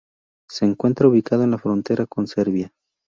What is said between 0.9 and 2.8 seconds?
ubicado en la frontera con Serbia.